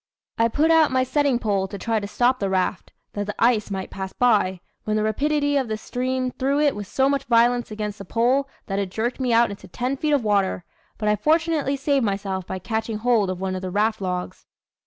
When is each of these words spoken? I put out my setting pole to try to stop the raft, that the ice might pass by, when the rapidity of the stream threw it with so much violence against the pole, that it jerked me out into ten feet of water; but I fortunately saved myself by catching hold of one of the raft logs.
I 0.39 0.47
put 0.47 0.71
out 0.71 0.89
my 0.89 1.03
setting 1.03 1.37
pole 1.37 1.67
to 1.67 1.77
try 1.77 1.99
to 1.99 2.07
stop 2.07 2.39
the 2.39 2.49
raft, 2.49 2.91
that 3.13 3.27
the 3.27 3.35
ice 3.37 3.69
might 3.69 3.91
pass 3.91 4.13
by, 4.13 4.59
when 4.83 4.95
the 4.95 5.03
rapidity 5.03 5.57
of 5.57 5.67
the 5.67 5.77
stream 5.77 6.31
threw 6.31 6.59
it 6.59 6.75
with 6.75 6.87
so 6.87 7.07
much 7.07 7.25
violence 7.25 7.69
against 7.69 7.99
the 7.99 8.05
pole, 8.05 8.49
that 8.65 8.79
it 8.79 8.89
jerked 8.89 9.19
me 9.19 9.31
out 9.31 9.51
into 9.51 9.67
ten 9.67 9.95
feet 9.95 10.13
of 10.13 10.23
water; 10.23 10.65
but 10.97 11.07
I 11.07 11.15
fortunately 11.15 11.75
saved 11.75 12.03
myself 12.03 12.47
by 12.47 12.57
catching 12.57 12.97
hold 12.97 13.29
of 13.29 13.39
one 13.39 13.53
of 13.55 13.61
the 13.61 13.69
raft 13.69 14.01
logs. 14.01 14.47